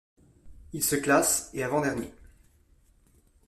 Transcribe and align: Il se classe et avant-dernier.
Il 0.73 0.83
se 0.83 0.95
classe 0.95 1.51
et 1.53 1.61
avant-dernier. 1.61 2.11